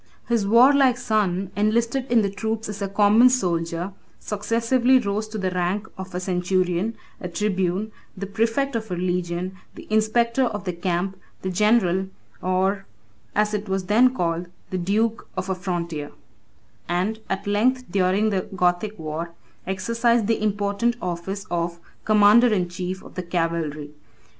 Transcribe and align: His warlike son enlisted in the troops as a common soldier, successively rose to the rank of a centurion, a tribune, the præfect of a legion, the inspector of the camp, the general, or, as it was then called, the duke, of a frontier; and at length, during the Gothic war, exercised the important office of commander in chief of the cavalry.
His 0.27 0.47
warlike 0.47 0.97
son 0.97 1.51
enlisted 1.55 2.11
in 2.11 2.23
the 2.23 2.29
troops 2.31 2.67
as 2.67 2.81
a 2.81 2.87
common 2.87 3.29
soldier, 3.29 3.93
successively 4.19 4.97
rose 4.97 5.27
to 5.27 5.37
the 5.37 5.51
rank 5.51 5.85
of 5.95 6.15
a 6.15 6.19
centurion, 6.19 6.95
a 7.19 7.27
tribune, 7.29 7.91
the 8.17 8.25
præfect 8.25 8.73
of 8.73 8.89
a 8.89 8.95
legion, 8.95 9.57
the 9.75 9.85
inspector 9.93 10.45
of 10.45 10.63
the 10.63 10.73
camp, 10.73 11.17
the 11.43 11.51
general, 11.51 12.07
or, 12.41 12.87
as 13.35 13.53
it 13.53 13.69
was 13.69 13.83
then 13.85 14.11
called, 14.15 14.47
the 14.71 14.79
duke, 14.79 15.27
of 15.37 15.51
a 15.51 15.53
frontier; 15.53 16.11
and 16.89 17.19
at 17.29 17.45
length, 17.45 17.83
during 17.91 18.31
the 18.31 18.49
Gothic 18.55 18.97
war, 18.97 19.33
exercised 19.67 20.25
the 20.25 20.41
important 20.41 20.95
office 20.99 21.45
of 21.51 21.79
commander 22.05 22.47
in 22.51 22.69
chief 22.69 23.03
of 23.03 23.13
the 23.13 23.21
cavalry. 23.21 23.91